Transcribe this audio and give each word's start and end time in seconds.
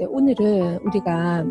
이제 0.00 0.06
오늘은 0.06 0.78
우리가 0.78 1.44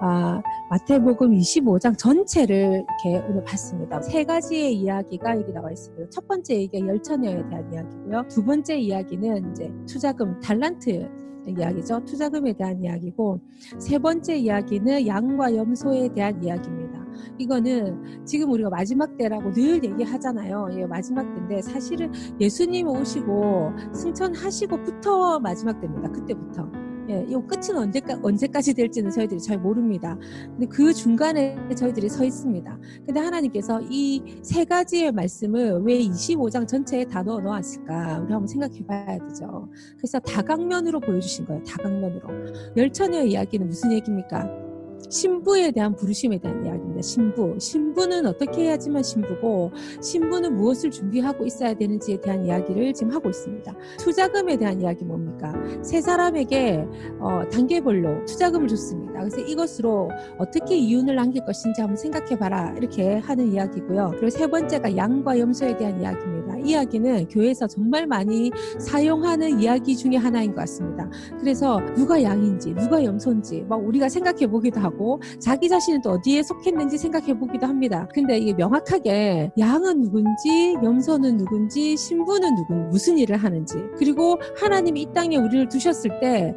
아, 0.00 0.40
마태복음 0.70 1.32
25장 1.32 1.98
전체를 1.98 2.84
이렇게 3.04 3.26
오늘 3.28 3.42
봤습니다. 3.42 4.00
세 4.00 4.22
가지의 4.22 4.74
이야기가 4.76 5.36
여기 5.40 5.52
나와 5.52 5.72
있습니다. 5.72 6.08
첫 6.10 6.28
번째 6.28 6.54
얘기가 6.54 6.86
열처녀에 6.86 7.48
대한 7.48 7.72
이야기고요. 7.72 8.22
두 8.28 8.44
번째 8.44 8.78
이야기는 8.78 9.50
이제 9.50 9.72
투자금 9.88 10.38
달란트 10.40 11.10
이야기죠. 11.48 12.04
투자금에 12.04 12.52
대한 12.52 12.80
이야기고 12.80 13.40
세 13.80 13.98
번째 13.98 14.36
이야기는 14.36 15.04
양과 15.04 15.56
염소에 15.56 16.10
대한 16.14 16.40
이야기입니다. 16.44 17.04
이거는 17.38 18.24
지금 18.24 18.52
우리가 18.52 18.70
마지막 18.70 19.16
때라고 19.16 19.50
늘 19.52 19.82
얘기하잖아요. 19.82 20.68
예, 20.74 20.86
마지막 20.86 21.22
때인데 21.34 21.60
사실은 21.62 22.12
예수님 22.40 22.86
오시고 22.86 23.72
승천하시고부터 23.92 25.40
마지막 25.40 25.80
때입니다. 25.80 26.08
그때부터. 26.12 26.85
예, 27.08 27.24
이 27.28 27.34
끝은 27.46 27.76
언제까, 27.76 28.18
언제까지 28.22 28.74
될지는 28.74 29.10
저희들이 29.10 29.40
잘 29.40 29.58
모릅니다. 29.58 30.18
근데 30.46 30.66
그 30.66 30.92
중간에 30.92 31.56
저희들이 31.76 32.08
서 32.08 32.24
있습니다. 32.24 32.78
근데 33.06 33.20
하나님께서 33.20 33.80
이 33.90 34.22
세 34.42 34.64
가지의 34.64 35.12
말씀을 35.12 35.80
왜 35.84 35.98
25장 35.98 36.66
전체에 36.66 37.04
다 37.04 37.22
넣어 37.22 37.40
놓았을까? 37.40 38.20
우리 38.20 38.32
한번 38.32 38.46
생각해 38.46 38.84
봐야 38.86 39.18
되죠. 39.18 39.68
그래서 39.96 40.18
다각면으로 40.20 41.00
보여주신 41.00 41.46
거예요. 41.46 41.62
다각면으로. 41.64 42.28
열처녀의 42.76 43.30
이야기는 43.32 43.66
무슨 43.66 43.92
얘기입니까? 43.92 44.65
신부에 45.08 45.70
대한 45.70 45.94
부르심에 45.94 46.38
대한 46.38 46.64
이야기입니다. 46.64 47.02
신부. 47.02 47.54
신부는 47.58 48.26
어떻게 48.26 48.64
해야지만 48.64 49.02
신부고, 49.02 49.72
신부는 50.02 50.56
무엇을 50.56 50.90
준비하고 50.90 51.46
있어야 51.46 51.74
되는지에 51.74 52.20
대한 52.20 52.44
이야기를 52.44 52.92
지금 52.94 53.12
하고 53.12 53.28
있습니다. 53.28 53.74
투자금에 53.98 54.56
대한 54.56 54.80
이야기 54.80 55.04
뭡니까? 55.04 55.52
세 55.82 56.00
사람에게 56.00 56.84
어, 57.20 57.42
단계별로 57.50 58.24
투자금을 58.26 58.68
줬습니다. 58.68 59.20
그래서 59.20 59.40
이것으로 59.40 60.10
어떻게 60.38 60.76
이윤을 60.76 61.14
남길 61.14 61.44
것인지 61.44 61.80
한번 61.80 61.96
생각해봐라. 61.96 62.74
이렇게 62.76 63.16
하는 63.16 63.52
이야기고요. 63.52 64.10
그리고 64.12 64.30
세 64.30 64.46
번째가 64.46 64.96
양과 64.96 65.38
염소에 65.38 65.76
대한 65.76 66.00
이야기입니다. 66.00 66.35
이 66.66 66.70
이야기는 66.70 67.28
교회에서 67.28 67.66
정말 67.66 68.06
많이 68.06 68.50
사용하는 68.78 69.60
이야기 69.60 69.96
중에 69.96 70.16
하나인 70.16 70.50
것 70.50 70.56
같습니다. 70.62 71.08
그래서 71.38 71.80
누가 71.94 72.20
양인지, 72.22 72.74
누가 72.74 73.02
염소인지, 73.02 73.64
막 73.68 73.76
우리가 73.76 74.08
생각해 74.08 74.48
보기도 74.48 74.80
하고, 74.80 75.20
자기 75.38 75.68
자신은 75.68 76.02
또 76.02 76.10
어디에 76.10 76.42
속했는지 76.42 76.98
생각해 76.98 77.38
보기도 77.38 77.66
합니다. 77.66 78.08
근데 78.12 78.38
이게 78.38 78.52
명확하게 78.54 79.52
양은 79.58 80.02
누군지 80.02 80.74
염소는 80.82 81.36
누군지 81.36 81.96
신부는 81.96 82.56
누군 82.56 82.88
무슨 82.90 83.18
일을 83.18 83.36
하는지 83.36 83.76
그리고 83.96 84.38
하나님이 84.60 85.02
이 85.02 85.06
땅에 85.14 85.36
우리를 85.36 85.68
두셨을 85.68 86.20
때 86.20 86.54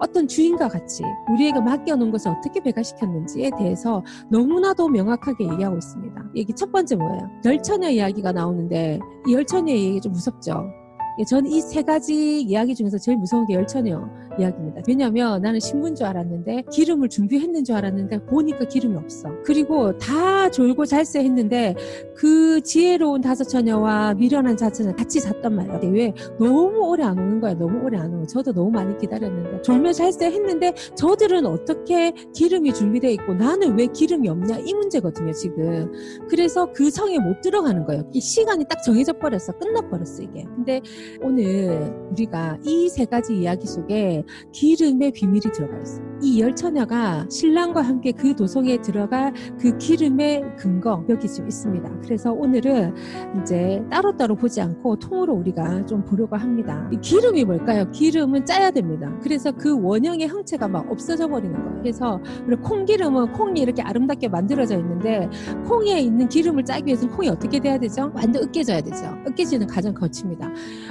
어떤 0.00 0.26
주인과 0.26 0.68
같이 0.68 1.02
우리에게 1.32 1.60
맡겨놓은 1.60 2.10
것을 2.10 2.30
어떻게 2.30 2.60
배가시켰는지에 2.60 3.50
대해서 3.58 4.02
너무나도 4.30 4.88
명확하게 4.88 5.44
얘기하고 5.44 5.76
있습니다. 5.76 6.24
여기 6.36 6.52
첫 6.54 6.72
번째 6.72 6.96
뭐예요? 6.96 7.30
열처녀 7.44 7.90
이야기가 7.90 8.32
나오는데 8.32 8.98
이 9.26 9.34
열처녀 9.34 9.72
얘기 9.72 10.00
좀 10.00 10.12
무섭죠. 10.12 10.79
예, 11.18 11.24
저는 11.24 11.50
이세 11.50 11.82
가지 11.82 12.40
이야기 12.40 12.74
중에서 12.74 12.98
제일 12.98 13.18
무서운 13.18 13.46
게 13.46 13.54
열처녀 13.54 14.08
이야기입니다. 14.38 14.82
왜냐하면 14.86 15.42
나는 15.42 15.60
신부인 15.60 15.94
줄 15.94 16.06
알았는데 16.06 16.64
기름을 16.72 17.08
준비했는 17.08 17.64
줄 17.64 17.74
알았는데 17.76 18.26
보니까 18.26 18.64
기름이 18.64 18.96
없어. 18.96 19.28
그리고 19.44 19.96
다 19.98 20.50
졸고 20.50 20.86
잘세 20.86 21.20
했는데 21.20 21.74
그 22.14 22.60
지혜로운 22.62 23.20
다섯 23.20 23.44
처녀와 23.44 24.14
미련한 24.14 24.56
자처녀 24.56 24.94
같이 24.94 25.20
잤단 25.20 25.54
말이야. 25.54 25.80
왜 25.92 26.12
너무 26.38 26.78
오래 26.88 27.04
안 27.04 27.18
오는 27.18 27.40
거야. 27.40 27.54
너무 27.54 27.84
오래 27.84 27.98
안 27.98 28.14
오고 28.14 28.26
저도 28.26 28.52
너무 28.52 28.70
많이 28.70 28.96
기다렸는데 28.98 29.62
졸며 29.62 29.92
잘세 29.92 30.26
했는데 30.26 30.72
저들은 30.94 31.44
어떻게 31.46 32.12
기름이 32.34 32.72
준비되어 32.72 33.10
있고 33.10 33.34
나는 33.34 33.76
왜 33.76 33.86
기름이 33.86 34.28
없냐 34.28 34.58
이 34.58 34.72
문제거든요 34.74 35.32
지금. 35.32 35.90
그래서 36.28 36.72
그 36.72 36.90
성에 36.90 37.18
못 37.18 37.40
들어가는 37.40 37.84
거예요. 37.84 38.08
이 38.12 38.20
시간이 38.20 38.64
딱 38.66 38.82
정해져 38.82 39.12
버렸어. 39.12 39.52
끝나버렸어 39.58 40.22
이게. 40.22 40.44
근데 40.54 40.80
오늘 41.22 41.92
우리가 42.12 42.58
이 42.64 42.88
세 42.90 43.04
가지 43.04 43.36
이야기 43.38 43.66
속에 43.66 44.24
기름의 44.52 45.12
비밀이 45.12 45.40
들어가 45.52 45.78
있어요. 45.80 46.04
이 46.22 46.40
열처녀가 46.40 47.26
신랑과 47.30 47.80
함께 47.82 48.12
그 48.12 48.34
도성에 48.34 48.78
들어가 48.82 49.32
그 49.58 49.78
기름의 49.78 50.56
근거 50.58 51.04
여기 51.08 51.28
지금 51.28 51.48
있습니다. 51.48 52.00
그래서 52.02 52.32
오늘은 52.32 52.94
이제 53.40 53.82
따로따로 53.90 54.34
보지 54.34 54.60
않고 54.60 54.96
통으로 54.96 55.34
우리가 55.34 55.86
좀 55.86 56.04
보려고 56.04 56.36
합니다. 56.36 56.88
이 56.92 56.98
기름이 57.00 57.44
뭘까요? 57.44 57.90
기름은 57.90 58.44
짜야 58.44 58.70
됩니다. 58.70 59.10
그래서 59.22 59.52
그 59.52 59.80
원형의 59.80 60.28
형체가 60.28 60.68
막 60.68 60.90
없어져 60.90 61.28
버리는 61.28 61.54
거예요. 61.54 61.78
그래서 61.80 62.20
우리 62.46 62.56
콩기름은 62.56 63.32
콩이 63.32 63.60
이렇게 63.60 63.80
아름답게 63.82 64.28
만들어져 64.28 64.76
있는데 64.78 65.28
콩에 65.66 66.00
있는 66.00 66.28
기름을 66.28 66.64
짜기 66.64 66.86
위해서는 66.86 67.14
콩이 67.14 67.28
어떻게 67.28 67.60
돼야 67.60 67.78
되죠? 67.78 68.10
완전 68.14 68.42
으깨져야 68.42 68.80
되죠. 68.82 69.04
으깨지는 69.28 69.66
과정 69.68 69.94
거칩니다. 69.94 70.50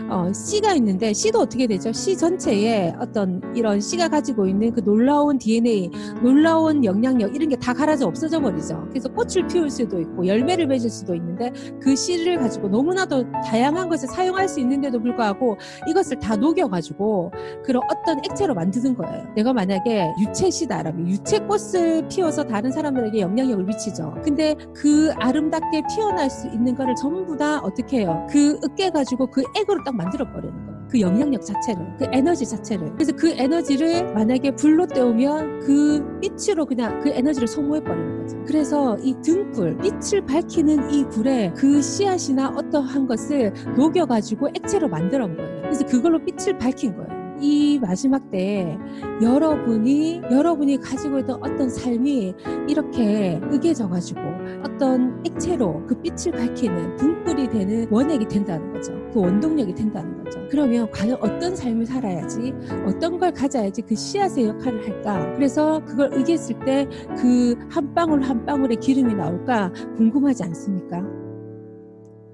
어, 0.09 0.31
씨가 0.33 0.73
있는데 0.75 1.13
씨도 1.13 1.39
어떻게 1.39 1.67
되죠? 1.67 1.91
씨 1.91 2.17
전체에 2.17 2.93
어떤 2.99 3.41
이런 3.55 3.79
씨가 3.79 4.09
가지고 4.09 4.47
있는 4.47 4.71
그 4.73 4.83
놀라운 4.83 5.37
DNA, 5.37 5.89
놀라운 6.21 6.83
영향력 6.83 7.35
이런 7.35 7.49
게 7.49 7.59
다 7.59 7.73
갈아져 7.73 8.07
없어져 8.07 8.39
버리죠. 8.39 8.85
그래서 8.89 9.09
꽃을 9.09 9.47
피울 9.47 9.69
수도 9.69 9.99
있고 9.99 10.25
열매를 10.25 10.65
맺을 10.67 10.89
수도 10.89 11.13
있는데 11.13 11.51
그 11.81 11.93
씨를 11.95 12.37
가지고 12.39 12.69
너무나도 12.69 13.25
다양한 13.45 13.89
것을 13.89 14.07
사용할 14.07 14.47
수 14.47 14.59
있는데도 14.61 14.99
불구하고 15.01 15.57
이것을 15.87 16.19
다 16.19 16.37
녹여가지고 16.37 17.31
그런 17.65 17.83
어떤 17.91 18.19
액체로 18.19 18.53
만드는 18.55 18.95
거예요. 18.95 19.25
내가 19.35 19.51
만약에 19.51 20.07
유채 20.21 20.49
씨다라면 20.49 21.09
유채 21.09 21.39
꽃을 21.39 22.07
피워서 22.07 22.43
다른 22.45 22.71
사람들에게 22.71 23.19
영향력을 23.19 23.63
미치죠. 23.65 24.15
근데 24.23 24.55
그 24.73 25.11
아름답게 25.17 25.83
피어날 25.93 26.29
수 26.29 26.47
있는 26.47 26.75
거를 26.75 26.95
전부 26.95 27.35
다 27.35 27.59
어떻게 27.59 27.99
해요? 27.99 28.25
그 28.29 28.57
으깨 28.63 28.89
가지고 28.89 29.27
그 29.27 29.43
액으로 29.57 29.83
딱 29.89 29.95
만들어 29.95 30.31
버리는 30.31 30.53
거예요. 30.53 30.87
그 30.87 30.99
영향력 31.01 31.43
자체를, 31.43 31.97
그 31.97 32.05
에너지 32.11 32.45
자체를. 32.45 32.93
그래서 32.93 33.11
그 33.15 33.29
에너지를 33.29 34.13
만약에 34.13 34.55
불로 34.55 34.85
때우면 34.85 35.61
그 35.61 36.19
빛으로 36.21 36.65
그냥 36.65 36.99
그 37.01 37.09
에너지를 37.09 37.47
소모해 37.47 37.83
버리는 37.83 38.21
거죠. 38.21 38.43
그래서 38.45 38.97
이 38.99 39.15
등불, 39.23 39.79
빛을 39.79 40.25
밝히는 40.27 40.91
이 40.91 41.07
불에 41.09 41.51
그 41.55 41.81
씨앗이나 41.81 42.49
어떠한 42.49 43.07
것을 43.07 43.51
녹여가지고 43.75 44.49
액체로 44.49 44.87
만들어 44.87 45.25
온 45.25 45.35
거예요. 45.35 45.61
그래서 45.63 45.85
그걸로 45.85 46.19
빛을 46.23 46.59
밝힌 46.59 46.95
거예요. 46.95 47.19
이 47.41 47.79
마지막 47.81 48.29
때에 48.29 48.77
여러분이 49.21 50.21
여러분이 50.29 50.77
가지고 50.81 51.19
있던 51.19 51.41
어떤 51.41 51.69
삶이 51.69 52.35
이렇게 52.67 53.39
으개져 53.51 53.87
가지고 53.87 54.19
어떤 54.63 55.21
액체로 55.25 55.83
그 55.87 55.95
빛을 56.01 56.31
밝히는 56.37 56.97
등불이 56.97 57.49
되는 57.49 57.87
원액이 57.91 58.27
된다는 58.27 58.73
거죠. 58.73 58.93
그 59.13 59.19
원동력이 59.19 59.73
된다는 59.75 60.23
거죠. 60.23 60.39
그러면 60.49 60.89
과연 60.91 61.17
어떤 61.21 61.55
삶을 61.55 61.85
살아야지 61.85 62.53
어떤 62.85 63.19
걸 63.19 63.31
가져야지 63.33 63.81
그 63.83 63.95
씨앗의 63.95 64.45
역할을 64.47 64.87
할까? 64.87 65.33
그래서 65.35 65.83
그걸 65.85 66.11
으겠을 66.13 66.59
때 66.65 66.87
그 67.17 67.55
한 67.69 67.93
방울 67.93 68.21
한 68.21 68.45
방울의 68.45 68.77
기름이 68.77 69.13
나올까 69.15 69.71
궁금하지 69.97 70.43
않습니까? 70.43 71.03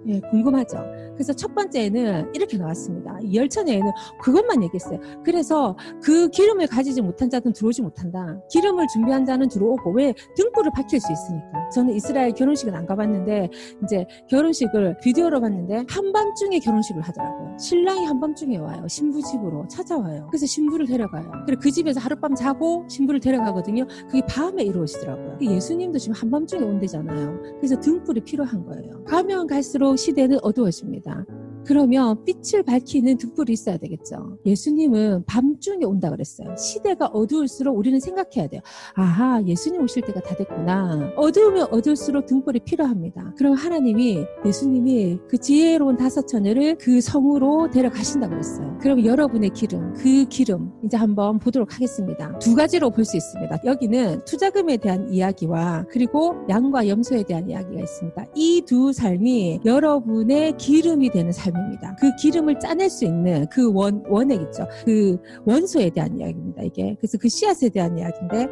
예, 0.08 0.20
궁금하죠. 0.32 0.78
그래서 1.14 1.34
첫 1.34 1.54
번째는 1.56 2.32
이렇게 2.34 2.58
나왔습니다. 2.58 3.18
열천에는 3.34 3.92
그것만 4.22 4.64
얘기했어요. 4.64 5.00
그래서 5.24 5.78
그 6.02 6.30
기름을 6.30 6.68
가지지 6.68 7.02
못한 7.02 7.30
자는 7.30 7.54
들어오지 7.54 7.82
못한다. 7.82 8.40
기름을 8.52 8.86
준비한 8.94 9.26
자는 9.26 9.48
들어오고 9.48 9.92
왜 9.92 10.14
등불을 10.36 10.72
밝힐 10.76 11.00
수 11.00 11.12
있으니까. 11.12 11.70
저는 11.70 11.94
이스라엘 11.96 12.32
결혼식은 12.34 12.76
안 12.76 12.86
가봤는데 12.86 13.50
이제 13.84 14.06
결혼식을 14.30 14.98
비디오로 15.02 15.42
봤는데 15.42 15.86
한밤중에 15.90 16.60
결혼식을 16.60 17.02
하더라고요. 17.02 17.58
신랑이 17.58 18.06
한밤중에 18.06 18.58
와요. 18.58 18.86
신부 18.88 19.22
집으로 19.22 19.68
찾아와요. 19.68 20.28
그래서 20.30 20.46
신부를 20.46 20.86
데려가요. 20.86 21.32
그리고 21.46 21.62
그 21.62 21.72
집에서 21.72 22.00
하룻밤 22.00 22.36
자고 22.36 22.86
신부를 22.90 23.20
데려가거든요. 23.20 23.88
그게 24.08 24.22
밤에 24.28 24.64
이루어지더라고요. 24.64 25.38
예수님도 25.42 25.98
지금 26.00 26.16
한밤중에 26.16 26.64
온대잖아요. 26.64 27.40
그래서 27.60 27.80
등불이 27.80 28.22
필요한 28.22 28.66
거예요. 28.66 29.04
가면 29.06 29.48
갈수록 29.48 29.95
시대는 29.96 30.40
어두워집니다. 30.42 31.26
그러면 31.66 32.24
빛을 32.26 32.64
밝히는 32.64 33.18
등불이 33.18 33.54
있어야 33.54 33.78
되겠죠. 33.78 34.38
예수님은 34.46 35.26
밤중에 35.26 35.86
온다 35.86 36.10
그랬어요. 36.10 36.56
시대가 36.58 37.08
어두울수록 37.08 37.78
우리는 37.78 38.00
생각해야 38.00 38.48
돼요. 38.48 38.62
아하, 38.94 39.42
예수님 39.46 39.82
오실 39.82 40.04
때가 40.04 40.20
다 40.22 40.36
됐구나. 40.36 41.12
어두우면 41.18 41.68
어두울수록 41.72 42.26
등불이 42.28 42.60
필요합니다. 42.66 43.34
그럼 43.38 43.54
하나님이 43.54 44.26
예수님이 44.46 45.20
그 45.28 45.38
지혜로운 45.38 45.98
다섯 45.98 46.28
처녀를 46.28 46.78
그 46.78 47.02
성으로 47.02 47.70
데려가신다 47.72 48.30
그랬어요. 48.30 48.78
그럼 48.82 49.04
여러분의 49.06 49.50
기름, 49.52 49.94
그 49.94 50.26
기름 50.26 50.72
이제 50.84 50.98
한번 50.98 51.40
보도록 51.40 51.74
하겠습니다. 51.74 52.38
두 52.40 52.56
가지로 52.56 52.90
볼 52.92 53.06
수 53.06 53.18
있습니다. 53.18 53.60
여기는 53.66 54.26
투자금에 54.26 54.78
대한 54.78 55.12
이야기와 55.14 55.86
그리고 55.92 56.34
양과 56.50 56.88
염소에 56.88 57.24
대한 57.24 57.48
이야기가 57.50 57.80
있습니다. 57.82 58.26
이 58.36 58.62
두 58.66 58.92
삶이 58.94 59.62
여러분의 59.64 60.58
기름이 60.58 61.12
되는 61.12 61.32
삶 61.32 61.55
기름입니다. 61.56 61.96
그 62.00 62.16
기름을 62.16 62.60
짜낼 62.60 62.90
수 62.90 63.06
있는 63.06 63.46
그 63.50 63.72
원, 63.74 64.04
원액 64.08 64.42
있죠. 64.42 64.68
그 64.86 65.18
원소에 65.46 65.90
대한 65.90 66.20
이야기입니다. 66.20 66.64
이게. 66.64 66.96
그래서 67.00 67.18
그 67.18 67.30
씨앗에 67.30 67.70
대한 67.70 67.98
이야기인데, 67.98 68.48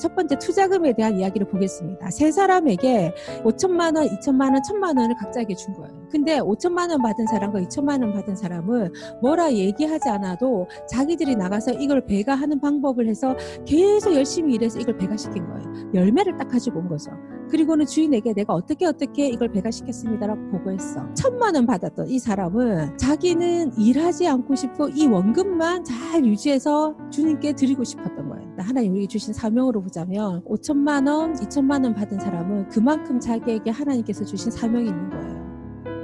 첫 0.00 0.14
번째 0.14 0.38
투자금에 0.38 0.92
대한 0.94 1.18
이야기를 1.18 1.48
보겠습니다. 1.48 2.10
세 2.10 2.30
사람에게 2.30 3.14
5천만 3.44 3.96
원, 3.96 4.06
2천만 4.08 4.52
원, 4.52 4.62
1천만 4.62 4.98
원을 4.98 5.14
각자에게 5.16 5.54
준 5.54 5.74
거예요. 5.74 6.08
근데 6.10 6.38
5천만 6.38 6.90
원 6.90 7.02
받은 7.02 7.26
사람과 7.26 7.60
2천만 7.60 8.02
원 8.02 8.12
받은 8.12 8.36
사람은 8.36 8.92
뭐라 9.22 9.52
얘기하지 9.52 10.08
않아도 10.08 10.66
자기들이 10.90 11.36
나가서 11.36 11.72
이걸 11.74 12.04
배가하는 12.04 12.60
방법을 12.60 13.06
해서 13.06 13.36
계속 13.66 14.14
열심히 14.14 14.54
일해서 14.54 14.78
이걸 14.80 14.96
배가시킨 14.96 15.46
거예요. 15.46 15.92
열매를 15.94 16.36
딱 16.36 16.48
가지고 16.48 16.80
온 16.80 16.88
거죠. 16.88 17.10
그리고는 17.48 17.86
주인에게 17.86 18.34
내가 18.34 18.54
어떻게 18.54 18.86
어떻게 18.86 19.28
이걸 19.28 19.50
배가시켰습니다라고 19.50 20.50
보고했어. 20.50 21.12
천만 21.14 21.54
원 21.54 21.66
받았던 21.66 22.08
이 22.08 22.18
사람은 22.18 22.98
자기는 22.98 23.78
일하지 23.78 24.28
않고 24.28 24.54
싶고 24.54 24.88
이 24.90 25.06
원금만 25.06 25.84
잘 25.84 26.24
유지해서 26.24 26.94
주님께 27.10 27.54
드리고 27.54 27.84
싶었던 27.84 28.28
거예요. 28.28 28.48
하나님 28.58 28.94
우리 28.94 29.06
주신 29.06 29.32
사명으로 29.32 29.82
보자면 29.82 30.42
5천만 30.44 31.08
원, 31.08 31.34
2천만 31.34 31.84
원 31.84 31.94
받은 31.94 32.18
사람은 32.18 32.68
그만큼 32.68 33.20
자기에게 33.20 33.70
하나님께서 33.70 34.24
주신 34.24 34.50
사명이 34.50 34.88
있는 34.88 35.10
거예요. 35.10 35.37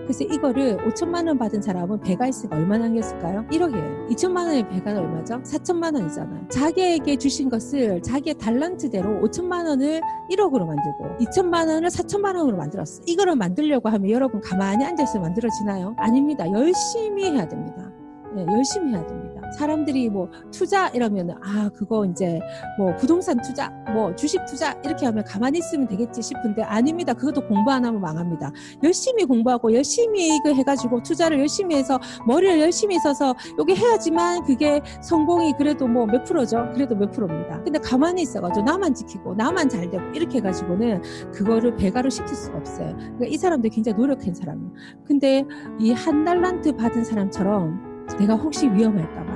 그래서 0.04 0.24
이거를 0.24 0.76
5천만 0.78 1.26
원 1.26 1.38
받은 1.38 1.62
사람은 1.62 2.00
배가 2.00 2.26
있으니까 2.26 2.56
얼마나 2.56 2.86
남겼을까요? 2.86 3.46
1억이에요. 3.50 4.08
2천만 4.10 4.46
원의 4.46 4.68
배가 4.68 4.98
얼마죠? 4.98 5.42
4천만 5.42 5.94
원이잖아요. 5.94 6.48
자기에게 6.48 7.16
주신 7.16 7.48
것을 7.48 8.02
자기의 8.02 8.34
달란트대로 8.34 9.20
5천만 9.22 9.66
원을 9.66 10.00
1억으로 10.30 10.66
만들고 10.66 11.16
2천만 11.20 11.68
원을 11.68 11.88
4천만 11.88 12.36
원으로 12.36 12.56
만들었어. 12.56 13.02
이거를 13.06 13.36
만들려고 13.36 13.88
하면 13.88 14.10
여러분 14.10 14.40
가만히 14.40 14.84
앉아서 14.84 15.20
만들어지나요? 15.20 15.94
아닙니다. 15.96 16.50
열심히 16.50 17.30
해야 17.30 17.48
됩니다. 17.48 17.90
네, 18.34 18.44
열심히 18.46 18.92
해야 18.92 19.06
됩니다. 19.06 19.23
사람들이 19.52 20.08
뭐 20.10 20.30
투자 20.50 20.88
이러면 20.88 21.30
아 21.42 21.68
그거 21.74 22.04
이제 22.06 22.40
뭐 22.78 22.94
부동산 22.96 23.40
투자 23.42 23.68
뭐 23.92 24.14
주식 24.16 24.44
투자 24.46 24.72
이렇게 24.84 25.06
하면 25.06 25.24
가만히 25.24 25.58
있으면 25.58 25.86
되겠지 25.88 26.22
싶은데 26.22 26.62
아닙니다. 26.62 27.12
그것도 27.12 27.46
공부 27.46 27.70
안 27.70 27.84
하면 27.84 28.00
망합니다. 28.00 28.52
열심히 28.82 29.24
공부하고 29.24 29.72
열심히 29.74 30.36
이거 30.36 30.52
해가지고 30.52 31.02
투자를 31.02 31.38
열심히 31.38 31.76
해서 31.76 31.98
머리를 32.26 32.60
열심히 32.60 32.98
써서 33.00 33.34
여기 33.58 33.74
해야지만 33.74 34.44
그게 34.44 34.80
성공이 35.02 35.54
그래도 35.58 35.86
뭐 35.88 36.04
몇 36.06 36.22
프로죠? 36.24 36.68
그래도 36.74 36.94
몇 36.94 37.10
프로입니다. 37.10 37.62
근데 37.64 37.78
가만히 37.80 38.22
있어가지고 38.22 38.64
나만 38.64 38.94
지키고 38.94 39.34
나만 39.34 39.68
잘 39.68 39.90
되고 39.90 40.02
이렇게 40.14 40.38
해가지고는 40.38 41.02
그거를 41.32 41.74
배가로 41.76 42.08
시킬 42.10 42.34
수가 42.34 42.58
없어요. 42.58 42.94
그러니까 42.96 43.26
이 43.26 43.36
사람들 43.36 43.70
굉장히 43.70 43.98
노력한 43.98 44.34
사람이에요. 44.34 44.72
근데 45.06 45.44
이 45.80 45.92
한 45.94 46.24
달란트 46.24 46.76
받은 46.76 47.04
사람처럼 47.04 47.93
내가 48.18 48.34
혹시 48.34 48.70
위험할까봐 48.70 49.32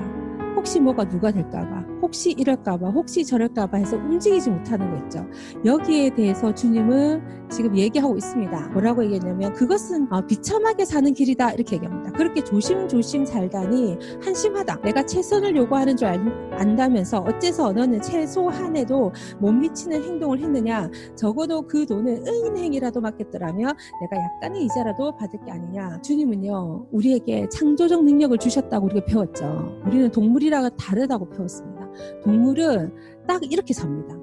혹시 0.57 0.81
뭐가 0.81 1.05
누가 1.05 1.31
될까봐, 1.31 1.85
혹시 2.03 2.33
이럴까봐, 2.33 2.89
혹시 2.91 3.25
저럴까봐 3.25 3.79
해서 3.79 3.97
움직이지 3.97 4.51
못하는 4.51 4.91
거 4.91 5.05
있죠. 5.05 5.27
여기에 5.65 6.15
대해서 6.15 6.53
주님은 6.55 7.49
지금 7.51 7.77
얘기하고 7.77 8.17
있습니다. 8.17 8.69
뭐라고 8.69 9.05
얘기했냐면 9.05 9.53
그것은 9.55 10.13
어, 10.13 10.21
비참하게 10.27 10.85
사는 10.85 11.13
길이다 11.15 11.53
이렇게 11.53 11.77
얘기합니다. 11.77 12.13
그렇게 12.13 12.43
조심조심 12.43 13.25
살다니 13.25 13.97
한심하다. 14.23 14.81
내가 14.83 15.07
최선을 15.07 15.57
요구하는 15.57 15.97
줄 15.97 16.09
안다면서 16.09 17.21
어째서 17.21 17.73
너는 17.73 18.03
최소한에도 18.03 19.13
못 19.39 19.53
미치는 19.53 20.03
행동을 20.03 20.41
했느냐. 20.41 20.91
적어도 21.15 21.63
그 21.63 21.87
돈은 21.87 22.27
은행이라도 22.27 23.01
맡겼더라면 23.01 23.77
내가 24.01 24.23
약간의 24.23 24.65
이자라도 24.65 25.17
받을 25.17 25.39
게 25.45 25.53
아니냐. 25.53 26.03
주님은요 26.03 26.89
우리에게 26.91 27.49
창조적 27.49 28.05
능력을 28.05 28.37
주셨다고 28.39 28.87
우리가 28.87 29.07
배웠죠. 29.07 29.81
우리는 29.87 30.11
동물이 30.11 30.49
우리랑은 30.49 30.71
다르다고 30.77 31.29
배웠습니다. 31.29 31.88
동물은 32.25 32.93
딱 33.27 33.41
이렇게 33.51 33.73
삽니다. 33.75 34.17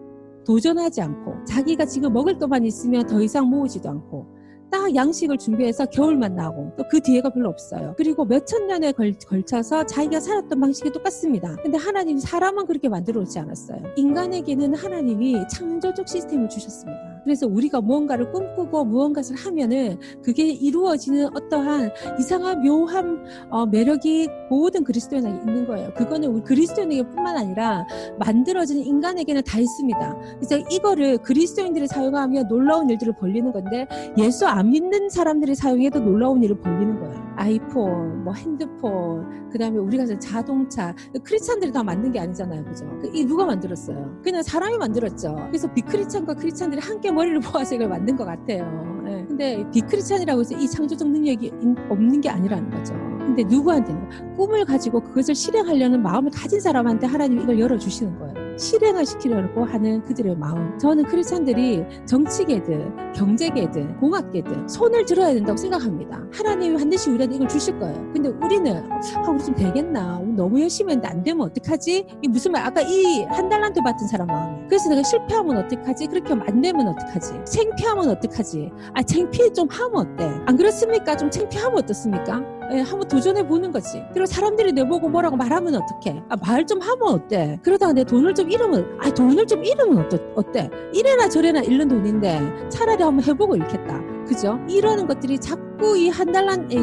도전하지 0.46 1.02
않고 1.02 1.46
자기가 1.46 1.86
지금 1.86 2.14
먹을 2.14 2.38
것만 2.38 2.66
있으면 2.66 3.06
더 3.08 3.22
이상 3.22 3.48
모으지도 3.48 3.90
않고 3.90 4.28
딱 4.72 4.94
양식을 4.96 5.38
준비해서 5.38 5.86
겨울만 5.86 6.36
나고 6.36 6.72
또 6.78 6.86
그 6.90 7.00
뒤에가 7.02 7.30
별로 7.30 7.50
없어요. 7.50 7.94
그리고 7.98 8.26
몇 8.26 8.46
천 8.46 8.68
년에 8.68 8.92
걸, 8.92 9.14
걸쳐서 9.28 9.86
자기가 9.86 10.20
살았던 10.20 10.60
방식이 10.60 10.92
똑같습니다. 10.92 11.56
근데 11.64 11.78
하나님이 11.78 12.20
사람은 12.20 12.66
그렇게 12.68 12.90
만들어 12.90 13.22
오지 13.22 13.40
않았어요. 13.40 13.82
인간에게는 13.96 14.76
하나님이 14.76 15.48
창조적 15.50 16.08
시스템을 16.08 16.50
주셨습니다. 16.50 17.15
그래서 17.25 17.48
우리가 17.48 17.81
무언가를 17.81 18.31
꿈꾸고 18.31 18.86
무언가를 18.86 19.36
하면은 19.36 20.00
그게 20.24 20.48
이루어지는 20.48 21.36
어떠한 21.36 21.92
이상한 22.19 22.62
묘한 22.62 23.25
어, 23.50 23.66
매력이 23.66 24.30
모든 24.50 24.83
그리스도인에게 24.83 25.39
있는 25.39 25.68
거예요. 25.68 25.94
그거는 25.95 26.30
우리 26.30 26.44
그리스도인에게뿐만 26.44 27.36
아니라 27.36 27.86
만들어진 28.19 28.77
인간에게는 28.80 29.44
다 29.44 29.60
있습니다. 29.60 30.18
그래서 30.36 30.57
이거를 30.69 31.18
그리스도인들이 31.18 31.88
사용하면 31.88 32.48
놀라운 32.48 32.89
일들을 32.89 33.13
벌리는 33.19 33.51
건데 33.51 33.88
예수 34.18 34.45
안 34.45 34.69
믿는 34.69 35.10
사람들이 35.10 35.56
사용해도 35.56 36.00
놀라운 36.00 36.44
일을 36.44 36.60
벌리는 36.60 37.00
거예요. 37.00 37.25
아이폰, 37.38 38.24
뭐 38.24 38.33
핸드폰, 38.33 39.50
그 39.50 39.57
다음에 39.57 39.78
우리가 39.78 40.06
자동차, 40.19 40.95
크리스찬들이 41.24 41.71
다 41.71 41.83
만든 41.83 42.12
게 42.12 42.19
아니잖아요. 42.19 42.63
그죠? 42.63 42.86
그이 43.01 43.25
누가 43.25 43.45
만들었어요? 43.45 44.21
그냥 44.24 44.42
사람이 44.42 44.78
만들었죠. 44.78 45.36
그래서 45.48 45.71
비크리찬과 45.74 46.36
크리스찬들이 46.36 46.81
함께 46.81 47.12
머리를 47.16 47.40
모아서 47.40 47.76
이걸 47.76 47.88
만든 47.88 48.16
것 48.16 48.26
같아요. 48.26 49.02
네. 49.04 49.26
근데 49.28 49.66
비크리찬이라고 49.72 50.42
해서 50.42 50.56
이 50.58 50.68
창조적 50.68 51.08
능력이 51.10 51.52
없는 51.90 52.22
게 52.22 52.30
아니라는 52.30 52.70
거죠. 52.70 52.94
근데 53.20 53.44
누구한테는 53.44 54.36
꿈을 54.36 54.66
가지고 54.66 55.02
그것을 55.02 55.34
실행하려는 55.34 56.02
마음을 56.02 56.32
가진 56.32 56.60
사람한테 56.60 57.08
하나님이 57.08 57.44
이걸 57.44 57.60
열어주시는 57.60 58.20
거예요. 58.20 58.44
실행을 58.57 59.06
시키려고 59.06 59.63
하는 59.66 60.02
그들의 60.04 60.36
마음. 60.38 60.78
저는 60.78 61.06
크리스찬들이 61.06 61.84
정치계든 62.06 63.13
경제계든 63.13 63.98
공학계든 64.00 64.68
손을 64.68 65.06
들어야 65.06 65.34
된다고 65.34 65.57
생각합니다. 65.57 66.22
하나님이 66.34 66.78
반드시 66.78 67.10
우리한테 67.10 67.36
이걸 67.36 67.48
주실 67.48 67.78
거예요. 67.80 67.96
근데 68.13 68.30
우리는 68.30 68.78
아, 68.92 69.30
우리 69.30 69.44
좀 69.44 69.56
되겠나? 69.56 70.19
너무 70.36 70.60
열심히 70.62 70.92
했는데 70.94 71.07
안 71.07 71.24
되면 71.24 71.46
어떡하지? 71.48 72.07
이 72.22 72.28
무슨 72.28 72.52
말? 72.52 72.63
아까 72.66 72.81
이 72.81 73.24
한 73.30 73.50
달란트 73.50 73.81
받은 73.81 74.07
사람 74.07 74.28
마음이. 74.28 74.68
그래서 74.68 74.90
내가 74.90 75.04
실패하면 75.04 75.57
어떡하지? 75.57 76.07
그렇게 76.07 76.30
하면 76.30 76.46
안 76.48 76.62
되면 76.62 76.88
어떡하지? 76.88 77.34
창피하면 77.46 78.10
어떡하지? 78.10 78.72
아 78.94 79.02
창피해 79.04 79.52
좀 79.54 79.68
하면 79.69 79.96
어때? 79.96 80.25
안 80.46 80.56
그렇습니까? 80.57 81.16
좀 81.16 81.30
창피하면 81.30 81.78
어떻습니까? 81.80 82.42
예, 82.74 82.80
한번 82.81 83.07
도전해 83.07 83.45
보는 83.45 83.72
거지. 83.72 84.04
그리고 84.12 84.26
사람들이 84.26 84.72
내보고 84.74 85.07
뭐라고 85.10 85.36
말하면 85.38 85.76
어떡해? 85.76 86.24
아, 86.30 86.36
말 86.38 86.66
좀 86.66 86.80
하면 86.81 87.02
어때? 87.10 87.60
그러다가 87.62 87.94
내 87.94 88.04
돈을 88.04 88.34
좀 88.34 88.50
잃으면, 88.50 88.98
아, 89.00 89.10
돈을 89.12 89.45
좀 89.45 89.64
잃으면 89.64 90.00
어떠, 90.06 90.18
어때? 90.36 90.69
이래나 90.94 91.30
저래나 91.30 91.62
잃는 91.62 91.88
돈인데 91.88 92.69
차라리 92.69 93.04
한번 93.04 93.24
해보고 93.24 93.56
잃겠다. 93.56 94.02
그죠? 94.28 94.57
이러는 94.68 95.06
것들이 95.06 95.38
자꾸 95.38 95.95
이 95.95 96.10
한 96.10 96.31
달란, 96.31 96.68
이 96.72 96.78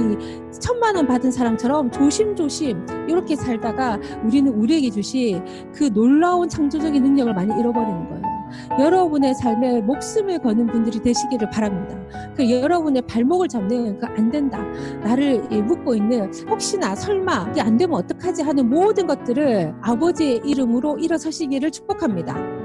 천만 0.60 0.94
원 0.94 1.06
받은 1.06 1.32
사람처럼 1.32 1.90
조심조심 1.90 2.86
이렇게 3.08 3.34
살다가 3.34 3.98
우리는 4.24 4.52
우리에게 4.52 4.90
주신 4.90 5.42
그 5.74 5.90
놀라운 5.92 6.48
창조적인 6.48 7.02
능력을 7.02 7.34
많이 7.34 7.58
잃어버리는 7.58 8.08
거예요. 8.08 8.21
여러분의 8.78 9.34
삶에 9.34 9.80
목숨을 9.82 10.38
거는 10.38 10.66
분들이 10.68 11.00
되시기를 11.00 11.50
바랍니다. 11.50 11.96
그 12.36 12.48
여러분의 12.50 13.02
발목을 13.02 13.48
잡는 13.48 13.98
그 13.98 14.06
안 14.12 14.30
된다. 14.30 14.62
나를 15.02 15.38
묶고 15.62 15.94
있는 15.94 16.30
혹시나 16.50 16.94
설마 16.94 17.48
이게 17.50 17.60
안 17.62 17.76
되면 17.78 17.96
어떡하지 17.96 18.42
하는 18.42 18.68
모든 18.68 19.06
것들을 19.06 19.74
아버지의 19.80 20.42
이름으로 20.44 20.98
일어서시기를 20.98 21.70
축복합니다. 21.70 22.61